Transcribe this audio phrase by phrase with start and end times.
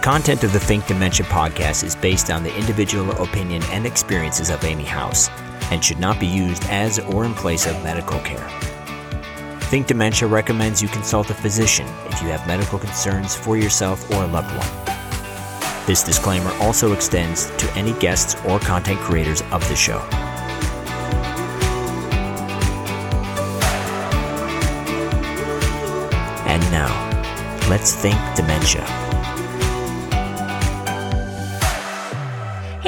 [0.00, 4.48] The content of the Think Dementia podcast is based on the individual opinion and experiences
[4.48, 5.28] of Amy House
[5.70, 8.48] and should not be used as or in place of medical care.
[9.68, 14.24] Think Dementia recommends you consult a physician if you have medical concerns for yourself or
[14.24, 15.86] a loved one.
[15.86, 19.98] This disclaimer also extends to any guests or content creators of the show.
[26.48, 29.09] And now, let's think dementia.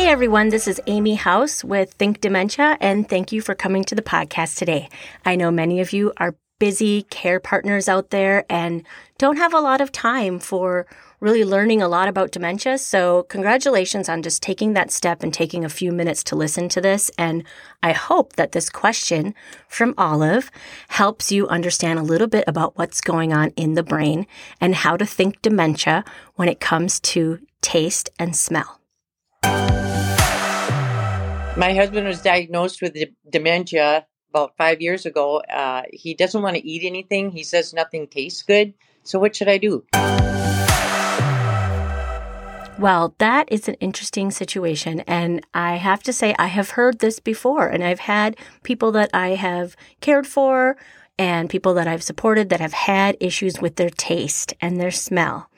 [0.02, 3.95] Hey everyone, this is Amy House with Think Dementia, and thank you for coming to
[3.95, 4.88] the podcast today.
[5.24, 8.84] I know many of you are busy care partners out there and
[9.16, 10.88] don't have a lot of time for
[11.20, 12.79] really learning a lot about dementia.
[12.79, 16.80] So, congratulations on just taking that step and taking a few minutes to listen to
[16.80, 17.09] this.
[17.16, 17.45] And
[17.80, 19.37] I hope that this question
[19.69, 20.51] from Olive
[20.88, 24.26] helps you understand a little bit about what's going on in the brain
[24.60, 26.04] and how to think dementia
[26.35, 28.82] when it comes to taste and smell.
[31.63, 35.37] My husband was diagnosed with d- dementia about five years ago.
[35.49, 37.30] Uh, he doesn't want to eat anything.
[37.30, 38.74] He says nothing tastes good.
[39.04, 39.85] So, what should I do?
[42.80, 45.04] Well, that is an interesting situation.
[45.07, 49.10] And I have to say, I have heard this before, and I've had people that
[49.15, 50.76] I have cared for
[51.18, 55.51] and people that I've supported that have had issues with their taste and their smell.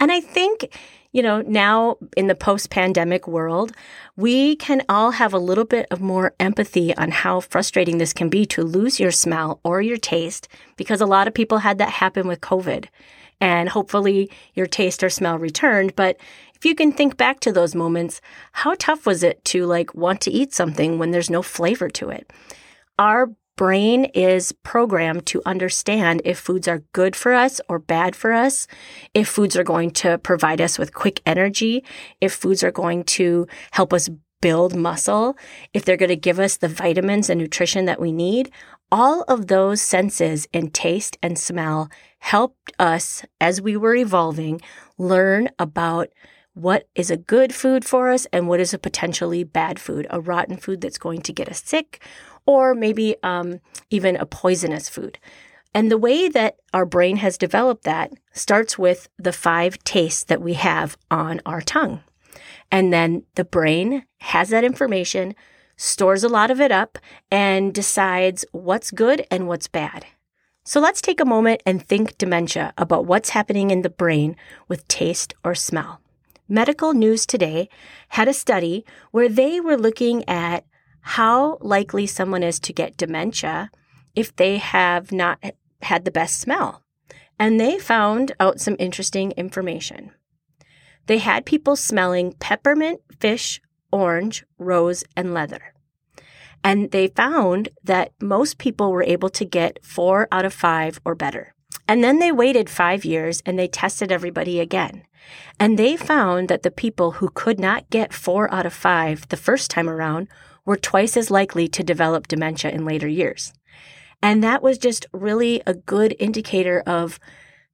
[0.00, 0.70] And I think
[1.12, 3.72] you know, now in the post pandemic world,
[4.16, 8.30] we can all have a little bit of more empathy on how frustrating this can
[8.30, 11.90] be to lose your smell or your taste because a lot of people had that
[11.90, 12.86] happen with COVID.
[13.40, 15.96] And hopefully your taste or smell returned.
[15.96, 16.16] But
[16.54, 18.20] if you can think back to those moments,
[18.52, 22.08] how tough was it to like want to eat something when there's no flavor to
[22.08, 22.32] it?
[22.98, 28.32] Our brain is programmed to understand if foods are good for us or bad for
[28.32, 28.66] us,
[29.14, 31.84] if foods are going to provide us with quick energy,
[32.20, 34.08] if foods are going to help us
[34.40, 35.36] build muscle,
[35.72, 38.50] if they're going to give us the vitamins and nutrition that we need.
[38.90, 41.88] All of those senses in taste and smell
[42.18, 44.60] helped us as we were evolving
[44.98, 46.08] learn about
[46.54, 50.20] what is a good food for us and what is a potentially bad food, a
[50.20, 52.02] rotten food that's going to get us sick
[52.46, 53.60] or maybe um,
[53.90, 55.18] even a poisonous food.
[55.74, 60.42] And the way that our brain has developed that starts with the five tastes that
[60.42, 62.02] we have on our tongue.
[62.70, 65.34] And then the brain has that information,
[65.76, 66.98] stores a lot of it up,
[67.30, 70.06] and decides what's good and what's bad.
[70.64, 74.36] So let's take a moment and think dementia about what's happening in the brain
[74.68, 76.00] with taste or smell.
[76.48, 77.68] Medical News Today
[78.10, 80.64] had a study where they were looking at
[81.02, 83.70] how likely someone is to get dementia
[84.14, 85.38] if they have not
[85.82, 86.82] had the best smell.
[87.38, 90.12] And they found out some interesting information.
[91.06, 95.74] They had people smelling peppermint, fish, orange, rose, and leather.
[96.64, 101.16] And they found that most people were able to get four out of five or
[101.16, 101.54] better.
[101.88, 105.02] And then they waited five years and they tested everybody again.
[105.58, 109.36] And they found that the people who could not get four out of five the
[109.36, 110.28] first time around
[110.64, 113.52] were twice as likely to develop dementia in later years.
[114.22, 117.18] And that was just really a good indicator of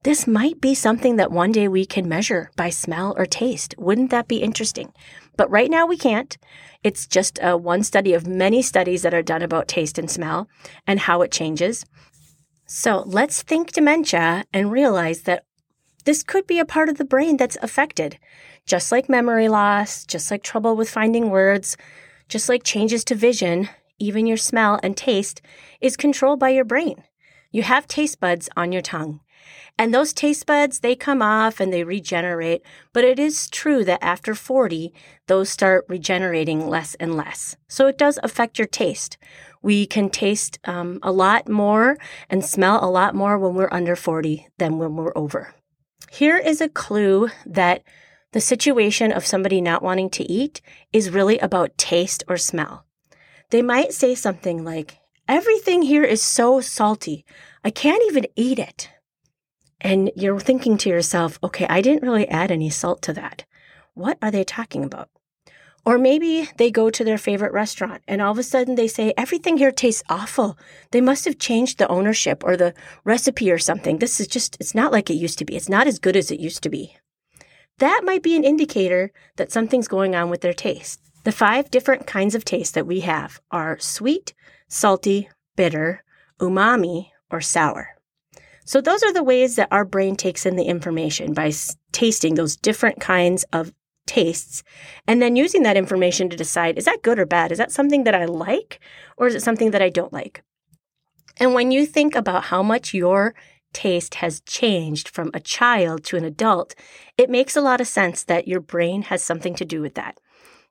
[0.05, 3.75] this might be something that one day we can measure by smell or taste.
[3.79, 4.93] Wouldn't that be interesting?
[5.37, 6.39] But right now we can't.
[6.85, 10.49] It's just a one study of many studies that are done about taste and smell
[10.87, 11.85] and how it changes.
[12.67, 15.45] So let's think dementia and realize that
[16.05, 18.19] this could be a part of the brain that's affected.
[18.67, 21.77] Just like memory loss, just like trouble with finding words,
[22.29, 23.69] just like changes to vision,
[23.99, 25.43] even your smell and taste
[25.81, 27.03] is controlled by your brain.
[27.51, 29.21] You have taste buds on your tongue.
[29.79, 34.03] And those taste buds, they come off and they regenerate, but it is true that
[34.03, 34.93] after 40,
[35.29, 37.57] those start regenerating less and less.
[37.69, 39.19] So it does affect your taste.
[39.63, 41.97] We can taste um, a lot more
[42.29, 45.55] and smell a lot more when we're under 40 than when we're over.
[46.11, 47.83] Here is a clue that
[48.33, 50.61] the situation of somebody not wanting to eat
[50.93, 52.85] is really about taste or smell.
[53.51, 57.25] They might say something like, Everything here is so salty.
[57.63, 58.89] I can't even eat it.
[59.79, 63.45] And you're thinking to yourself, okay, I didn't really add any salt to that.
[63.93, 65.11] What are they talking about?
[65.85, 69.13] Or maybe they go to their favorite restaurant and all of a sudden they say,
[69.19, 70.59] everything here tastes awful.
[70.93, 72.73] They must have changed the ownership or the
[73.05, 73.99] recipe or something.
[73.99, 75.57] This is just, it's not like it used to be.
[75.57, 76.97] It's not as good as it used to be
[77.79, 81.01] that might be an indicator that something's going on with their taste.
[81.25, 84.35] The five different kinds of taste that we have are sweet,
[84.69, 86.05] salty, bitter,
[86.41, 87.97] umami, or sour.
[88.65, 91.53] So those are the ways that our brain takes in the information by
[91.93, 93.73] tasting those different kinds of
[94.07, 94.63] tastes
[95.07, 97.53] and then using that information to decide is that good or bad?
[97.53, 98.81] Is that something that I like
[99.17, 100.43] or is it something that I don't like?
[101.39, 103.35] And when you think about how much your
[103.73, 106.75] taste has changed from a child to an adult,
[107.17, 110.19] it makes a lot of sense that your brain has something to do with that.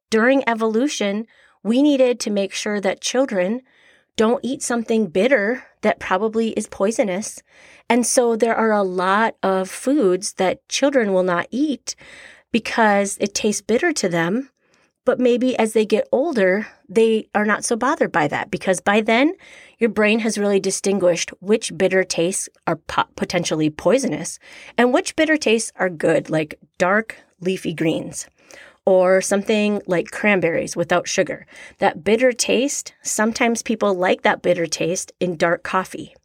[0.09, 1.27] During evolution,
[1.63, 3.61] we needed to make sure that children
[4.15, 7.41] don't eat something bitter that probably is poisonous.
[7.89, 11.95] And so there are a lot of foods that children will not eat
[12.51, 14.49] because it tastes bitter to them.
[15.07, 18.99] But maybe as they get older, they are not so bothered by that because by
[18.99, 19.35] then
[19.79, 24.37] your brain has really distinguished which bitter tastes are po- potentially poisonous
[24.77, 28.27] and which bitter tastes are good, like dark leafy greens
[28.85, 31.45] or something like cranberries without sugar.
[31.77, 36.17] That bitter taste, sometimes people like that bitter taste in dark coffee.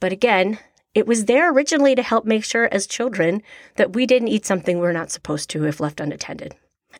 [0.00, 0.58] But again,
[0.94, 3.40] it was there originally to help make sure as children
[3.76, 6.54] that we didn't eat something we're not supposed to if left unattended.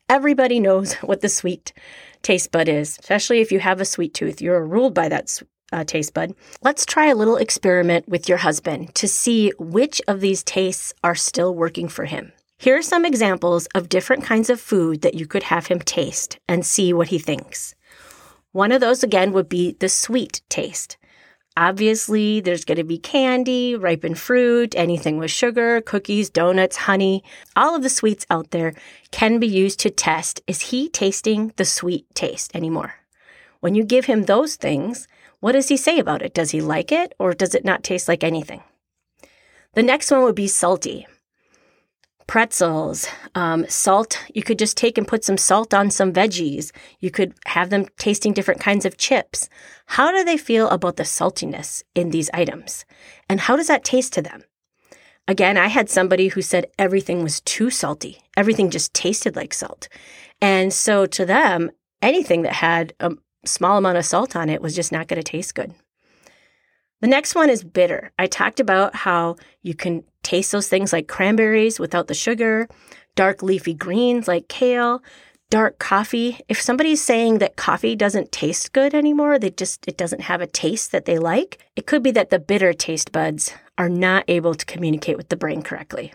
[0.08, 1.72] Everybody knows what the sweet
[2.22, 4.40] taste bud is, especially if you have a sweet tooth.
[4.40, 5.42] You're ruled by that
[5.72, 6.34] uh, taste bud.
[6.62, 11.14] Let's try a little experiment with your husband to see which of these tastes are
[11.14, 12.32] still working for him.
[12.58, 16.38] Here are some examples of different kinds of food that you could have him taste
[16.46, 17.74] and see what he thinks.
[18.52, 20.96] One of those, again, would be the sweet taste.
[21.56, 27.22] Obviously, there's going to be candy, ripened fruit, anything with sugar, cookies, donuts, honey.
[27.54, 28.74] All of the sweets out there
[29.10, 32.94] can be used to test is he tasting the sweet taste anymore?
[33.60, 35.06] When you give him those things,
[35.40, 36.32] what does he say about it?
[36.32, 38.62] Does he like it or does it not taste like anything?
[39.74, 41.06] The next one would be salty
[42.32, 44.18] pretzels, um, salt.
[44.34, 46.72] You could just take and put some salt on some veggies.
[46.98, 49.50] You could have them tasting different kinds of chips.
[49.84, 52.86] How do they feel about the saltiness in these items?
[53.28, 54.44] And how does that taste to them?
[55.28, 58.22] Again, I had somebody who said everything was too salty.
[58.34, 59.90] Everything just tasted like salt.
[60.40, 61.70] And so to them,
[62.00, 63.10] anything that had a
[63.44, 65.74] small amount of salt on it was just not going to taste good.
[67.02, 68.12] The next one is bitter.
[68.16, 72.68] I talked about how you can taste those things like cranberries without the sugar,
[73.16, 75.02] dark leafy greens like kale,
[75.50, 76.38] dark coffee.
[76.48, 80.46] If somebody's saying that coffee doesn't taste good anymore, they just it doesn't have a
[80.46, 84.54] taste that they like, it could be that the bitter taste buds are not able
[84.54, 86.14] to communicate with the brain correctly.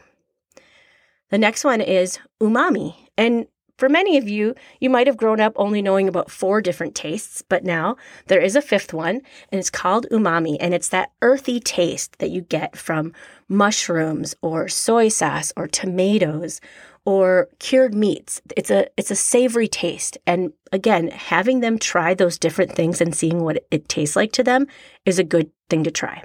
[1.31, 2.95] The next one is umami.
[3.18, 6.95] And for many of you, you might have grown up only knowing about four different
[6.95, 7.95] tastes, but now
[8.25, 9.21] there is a fifth one,
[9.51, 13.13] and it's called umami, and it's that earthy taste that you get from
[13.47, 16.59] mushrooms or soy sauce or tomatoes
[17.06, 18.41] or cured meats.
[18.57, 23.15] It's a it's a savory taste, and again, having them try those different things and
[23.15, 24.68] seeing what it tastes like to them
[25.06, 26.24] is a good thing to try.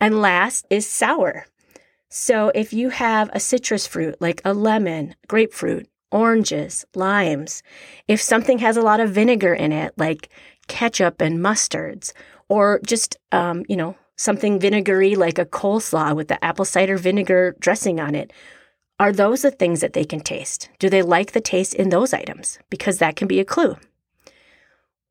[0.00, 1.46] And last is sour.
[2.08, 7.62] So if you have a citrus fruit like a lemon, grapefruit, oranges, limes.
[8.08, 10.28] If something has a lot of vinegar in it, like
[10.68, 12.12] ketchup and mustards,
[12.48, 17.56] or just, um, you know, something vinegary like a coleslaw with the apple cider vinegar
[17.60, 18.32] dressing on it,
[18.98, 20.68] are those the things that they can taste?
[20.78, 22.58] Do they like the taste in those items?
[22.68, 23.76] Because that can be a clue.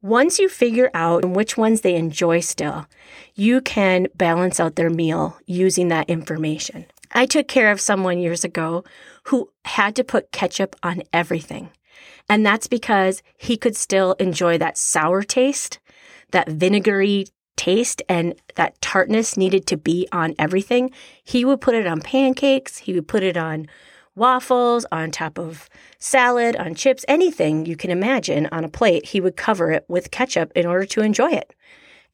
[0.01, 2.85] Once you figure out which ones they enjoy still,
[3.35, 6.85] you can balance out their meal using that information.
[7.11, 8.83] I took care of someone years ago
[9.25, 11.71] who had to put ketchup on everything.
[12.29, 15.79] And that's because he could still enjoy that sour taste,
[16.31, 17.25] that vinegary
[17.57, 20.91] taste, and that tartness needed to be on everything.
[21.23, 23.67] He would put it on pancakes, he would put it on
[24.15, 29.07] waffles, on top of salad, on chips, anything you can imagine on a plate.
[29.07, 31.55] He would cover it with ketchup in order to enjoy it.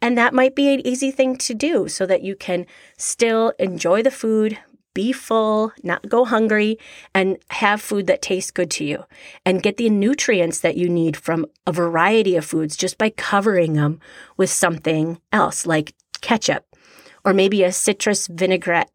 [0.02, 2.66] And that might be an easy thing to do so that you can
[2.98, 4.58] still enjoy the food,
[4.96, 6.80] be full, not go hungry,
[7.14, 9.06] and have food that tastes good to you.
[9.46, 13.74] And get the nutrients that you need from a variety of foods just by covering
[13.74, 14.00] them
[14.38, 16.66] with something else, like ketchup
[17.25, 18.92] or maybe a citrus vinaigrette.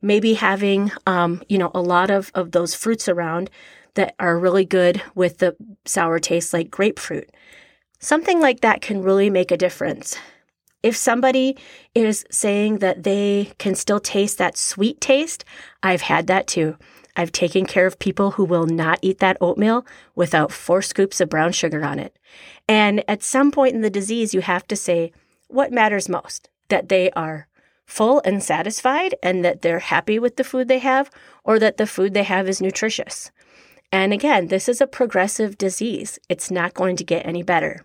[0.00, 3.50] Maybe having, um, you know, a lot of, of those fruits around
[3.94, 7.30] that are really good with the sour taste, like grapefruit.
[7.98, 10.16] Something like that can really make a difference.
[10.82, 11.56] If somebody
[11.94, 15.44] is saying that they can still taste that sweet taste,
[15.82, 16.76] I've had that too.
[17.16, 21.28] I've taken care of people who will not eat that oatmeal without four scoops of
[21.28, 22.16] brown sugar on it.
[22.68, 25.12] And at some point in the disease, you have to say,
[25.48, 26.48] what matters most?
[26.68, 27.48] That they are
[27.84, 31.10] full and satisfied and that they're happy with the food they have,
[31.42, 33.32] or that the food they have is nutritious.
[33.90, 36.18] And again, this is a progressive disease.
[36.28, 37.84] It's not going to get any better.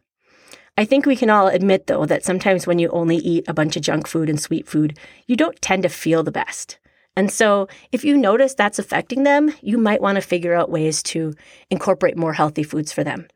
[0.77, 3.75] I think we can all admit, though, that sometimes when you only eat a bunch
[3.75, 6.79] of junk food and sweet food, you don't tend to feel the best.
[7.15, 11.03] And so, if you notice that's affecting them, you might want to figure out ways
[11.03, 11.35] to
[11.69, 13.27] incorporate more healthy foods for them.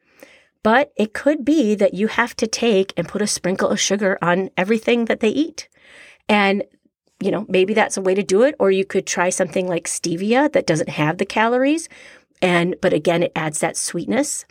[0.64, 4.18] But it could be that you have to take and put a sprinkle of sugar
[4.22, 5.70] on everything that they eat.
[6.28, 6.64] And,
[7.20, 8.56] you know, maybe that's a way to do it.
[8.58, 11.88] Or you could try something like stevia that doesn't have the calories.
[12.42, 14.46] And, but again, it adds that sweetness.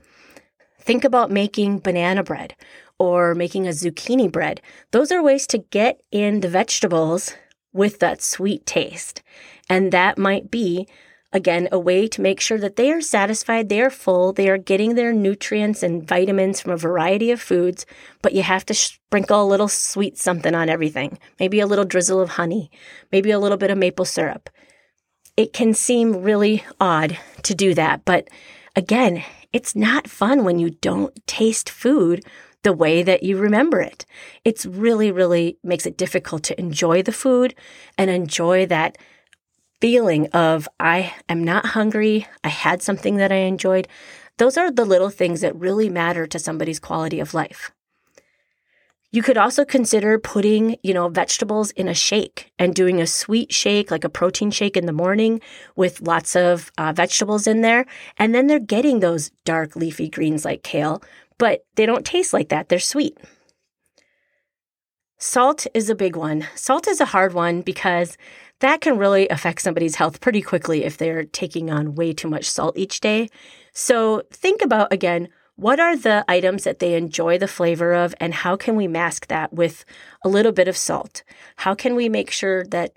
[0.86, 2.54] Think about making banana bread
[2.96, 4.60] or making a zucchini bread.
[4.92, 7.34] Those are ways to get in the vegetables
[7.72, 9.20] with that sweet taste.
[9.68, 10.86] And that might be,
[11.32, 14.58] again, a way to make sure that they are satisfied, they are full, they are
[14.58, 17.84] getting their nutrients and vitamins from a variety of foods,
[18.22, 21.18] but you have to sprinkle a little sweet something on everything.
[21.40, 22.70] Maybe a little drizzle of honey,
[23.10, 24.48] maybe a little bit of maple syrup.
[25.36, 28.28] It can seem really odd to do that, but
[28.76, 29.24] again,
[29.56, 32.22] it's not fun when you don't taste food
[32.62, 34.04] the way that you remember it.
[34.44, 37.54] It's really, really makes it difficult to enjoy the food
[37.96, 38.98] and enjoy that
[39.80, 42.26] feeling of I am not hungry.
[42.44, 43.88] I had something that I enjoyed.
[44.36, 47.70] Those are the little things that really matter to somebody's quality of life.
[49.12, 53.52] You could also consider putting, you know, vegetables in a shake and doing a sweet
[53.52, 55.40] shake, like a protein shake in the morning
[55.76, 57.86] with lots of uh, vegetables in there.
[58.18, 61.02] And then they're getting those dark leafy greens like kale,
[61.38, 62.68] but they don't taste like that.
[62.68, 63.16] They're sweet.
[65.18, 66.46] Salt is a big one.
[66.54, 68.18] Salt is a hard one because
[68.60, 72.50] that can really affect somebody's health pretty quickly if they're taking on way too much
[72.50, 73.28] salt each day.
[73.72, 78.34] So think about again, what are the items that they enjoy the flavor of and
[78.34, 79.86] how can we mask that with
[80.22, 81.22] a little bit of salt?
[81.56, 82.96] How can we make sure that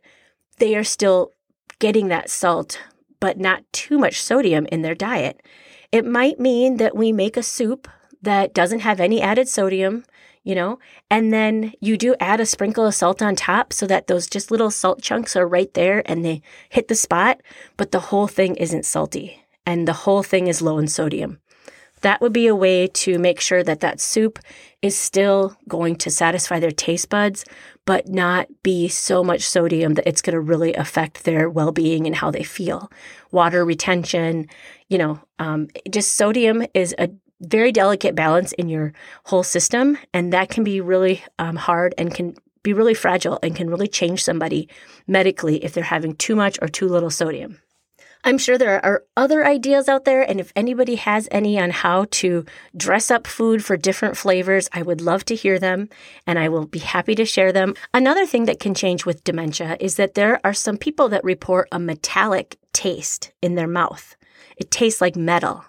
[0.57, 1.31] they are still
[1.79, 2.79] getting that salt
[3.21, 5.41] but not too much sodium in their diet?
[5.91, 7.87] It might mean that we make a soup
[8.21, 10.03] that doesn't have any added sodium,
[10.43, 14.07] you know, and then you do add a sprinkle of salt on top so that
[14.07, 17.39] those just little salt chunks are right there and they hit the spot,
[17.77, 21.39] but the whole thing isn't salty and the whole thing is low in sodium.
[22.01, 24.39] That would be a way to make sure that that soup
[24.81, 27.45] is still going to satisfy their taste buds,
[27.85, 32.05] but not be so much sodium that it's going to really affect their well being
[32.05, 32.91] and how they feel.
[33.31, 34.47] Water retention,
[34.87, 37.09] you know, um, just sodium is a
[37.41, 38.93] very delicate balance in your
[39.25, 39.97] whole system.
[40.13, 43.87] And that can be really um, hard and can be really fragile and can really
[43.87, 44.67] change somebody
[45.07, 47.59] medically if they're having too much or too little sodium.
[48.23, 52.05] I'm sure there are other ideas out there, and if anybody has any on how
[52.11, 52.45] to
[52.75, 55.87] dress up food for different flavors, I would love to hear them
[56.27, 57.75] and I will be happy to share them.
[57.93, 61.69] Another thing that can change with dementia is that there are some people that report
[61.71, 64.17] a metallic taste in their mouth.
[64.57, 65.63] It tastes like metal.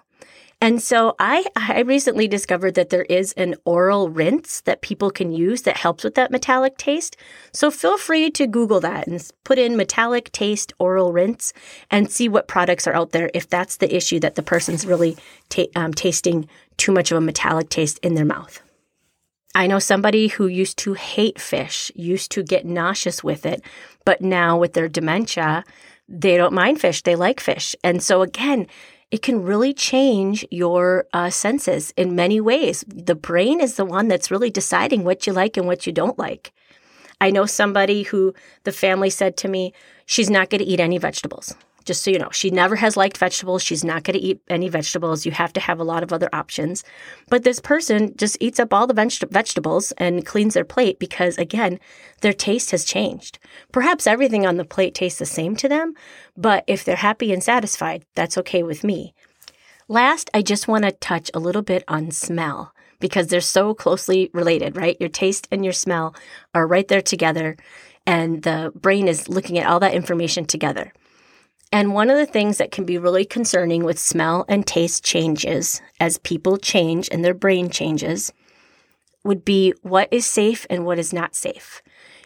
[0.63, 5.31] And so I, I recently discovered that there is an oral rinse that people can
[5.31, 7.17] use that helps with that metallic taste.
[7.51, 11.51] So feel free to Google that and put in metallic taste oral rinse
[11.89, 15.17] and see what products are out there if that's the issue that the person's really
[15.49, 18.61] ta- um, tasting too much of a metallic taste in their mouth.
[19.55, 23.63] I know somebody who used to hate fish, used to get nauseous with it,
[24.05, 25.63] but now with their dementia,
[26.07, 27.01] they don't mind fish.
[27.01, 27.75] They like fish.
[27.83, 28.67] And so again,
[29.11, 32.83] it can really change your uh, senses in many ways.
[32.87, 36.17] The brain is the one that's really deciding what you like and what you don't
[36.17, 36.53] like.
[37.19, 39.73] I know somebody who the family said to me,
[40.05, 41.55] she's not going to eat any vegetables.
[41.85, 43.63] Just so you know, she never has liked vegetables.
[43.63, 45.25] She's not going to eat any vegetables.
[45.25, 46.83] You have to have a lot of other options.
[47.29, 51.37] But this person just eats up all the veg- vegetables and cleans their plate because,
[51.37, 51.79] again,
[52.21, 53.39] their taste has changed.
[53.71, 55.93] Perhaps everything on the plate tastes the same to them,
[56.37, 59.13] but if they're happy and satisfied, that's okay with me.
[59.87, 64.29] Last, I just want to touch a little bit on smell because they're so closely
[64.33, 64.95] related, right?
[64.99, 66.15] Your taste and your smell
[66.53, 67.57] are right there together,
[68.05, 70.93] and the brain is looking at all that information together.
[71.71, 75.81] And one of the things that can be really concerning with smell and taste changes
[75.99, 78.33] as people change and their brain changes
[79.23, 81.81] would be what is safe and what is not safe.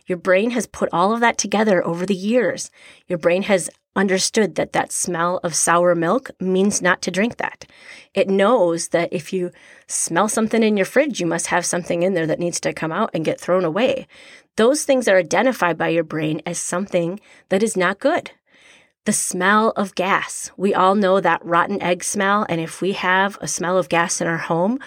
[0.08, 2.72] Your brain has put all of that together over the years.
[3.08, 7.66] Your brain has understood that that smell of sour milk means not to drink that.
[8.14, 9.52] It knows that if you
[9.88, 12.92] smell something in your fridge, you must have something in there that needs to come
[12.92, 14.08] out and get thrown away.
[14.58, 18.32] Those things are identified by your brain as something that is not good.
[19.06, 20.52] The smell of gas.
[20.58, 22.46] We all know that rotten egg smell.
[22.50, 24.80] And if we have a smell of gas in our home,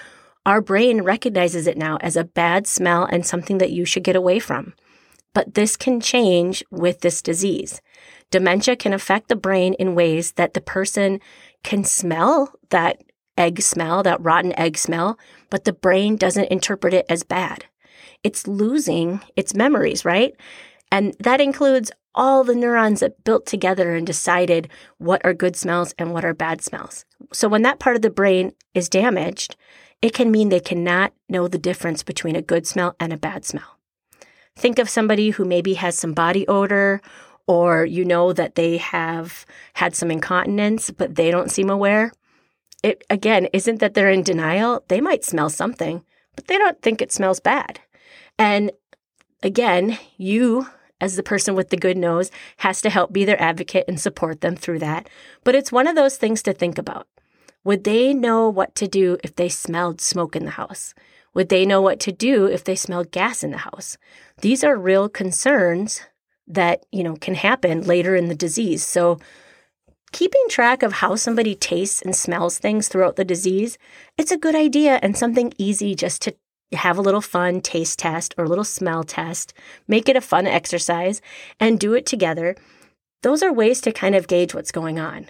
[0.44, 4.16] our brain recognizes it now as a bad smell and something that you should get
[4.16, 4.74] away from.
[5.34, 7.80] But this can change with this disease.
[8.30, 11.20] Dementia can affect the brain in ways that the person
[11.62, 13.00] can smell that
[13.36, 15.16] egg smell, that rotten egg smell,
[15.48, 17.66] but the brain doesn't interpret it as bad.
[18.24, 20.34] It's losing its memories, right?
[20.90, 24.68] And that includes all the neurons that built together and decided
[24.98, 27.04] what are good smells and what are bad smells.
[27.32, 29.56] So when that part of the brain is damaged,
[30.02, 33.44] it can mean they cannot know the difference between a good smell and a bad
[33.44, 33.78] smell.
[34.56, 37.00] Think of somebody who maybe has some body odor
[37.46, 42.12] or you know that they have had some incontinence, but they don't seem aware.
[42.82, 44.84] It again isn't that they're in denial.
[44.88, 46.04] They might smell something,
[46.36, 47.80] but they don't think it smells bad.
[48.38, 48.70] And
[49.42, 50.66] again, you
[51.00, 54.40] as the person with the good nose has to help be their advocate and support
[54.40, 55.08] them through that.
[55.44, 57.06] But it's one of those things to think about.
[57.64, 60.94] Would they know what to do if they smelled smoke in the house?
[61.34, 63.96] Would they know what to do if they smelled gas in the house?
[64.40, 66.00] These are real concerns
[66.46, 68.84] that, you know, can happen later in the disease.
[68.84, 69.18] So
[70.12, 73.76] keeping track of how somebody tastes and smells things throughout the disease,
[74.16, 76.34] it's a good idea and something easy just to
[76.72, 79.54] have a little fun taste test or a little smell test,
[79.86, 81.20] make it a fun exercise,
[81.58, 82.56] and do it together.
[83.22, 85.26] Those are ways to kind of gauge what's going on.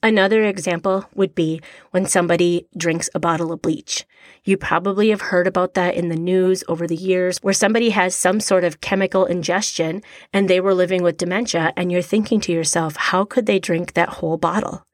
[0.00, 4.06] Another example would be when somebody drinks a bottle of bleach.
[4.44, 8.14] You probably have heard about that in the news over the years where somebody has
[8.14, 12.52] some sort of chemical ingestion and they were living with dementia and you're thinking to
[12.52, 14.84] yourself, how could they drink that whole bottle?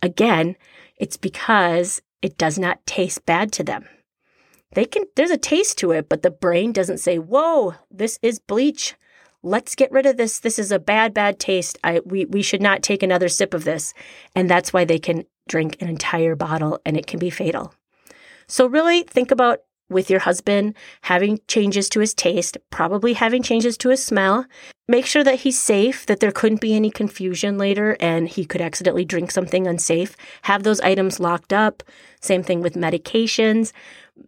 [0.00, 0.56] Again,
[0.96, 3.84] it's because it does not taste bad to them.
[4.72, 8.38] They can, there's a taste to it, but the brain doesn't say, whoa, this is
[8.38, 8.94] bleach
[9.42, 10.40] let's get rid of this.
[10.40, 11.78] This is a bad, bad taste.
[11.82, 13.94] I, we, we should not take another sip of this.
[14.34, 17.74] And that's why they can drink an entire bottle and it can be fatal.
[18.46, 23.76] So really think about with your husband having changes to his taste, probably having changes
[23.78, 24.46] to his smell.
[24.86, 28.60] Make sure that he's safe, that there couldn't be any confusion later and he could
[28.60, 30.16] accidentally drink something unsafe.
[30.42, 31.82] Have those items locked up.
[32.20, 33.72] Same thing with medications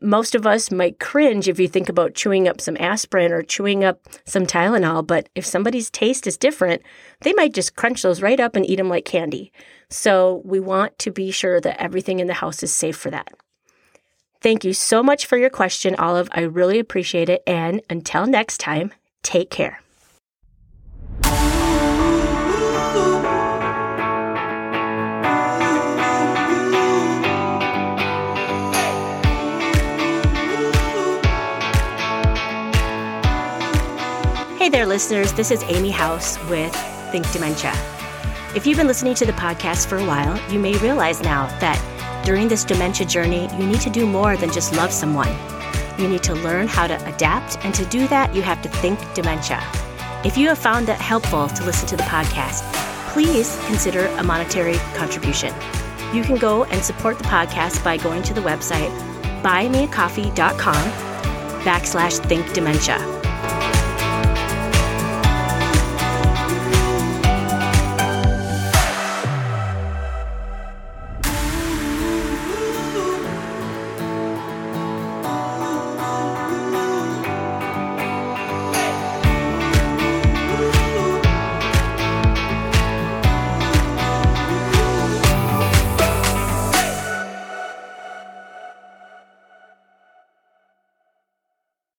[0.01, 3.85] most of us might cringe if you think about chewing up some aspirin or chewing
[3.85, 6.83] up some Tylenol, but if somebody's taste is different,
[7.21, 9.53] they might just crunch those right up and eat them like candy.
[9.89, 13.29] So we want to be sure that everything in the house is safe for that.
[14.41, 16.29] Thank you so much for your question, Olive.
[16.33, 17.43] I really appreciate it.
[17.47, 19.83] And until next time, take care.
[34.73, 35.35] There, listeners.
[35.35, 36.75] This is Amy House with
[37.13, 37.75] Think Dementia.
[38.57, 41.79] If you've been listening to the podcast for a while, you may realize now that
[42.25, 45.29] during this dementia journey, you need to do more than just love someone.
[45.99, 48.99] You need to learn how to adapt, and to do that, you have to think
[49.13, 49.63] dementia.
[50.25, 52.63] If you have found that helpful to listen to the podcast,
[53.13, 55.53] please consider a monetary contribution.
[56.15, 58.91] You can go and support the podcast by going to the website
[59.43, 60.93] buymeacoffee.com
[61.63, 63.23] backslash think dementia.